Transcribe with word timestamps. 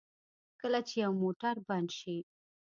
کله 0.61 0.79
چې 0.87 0.95
یو 1.05 1.11
موټر 1.21 1.55
بند 1.67 1.89
شي. 1.99 2.17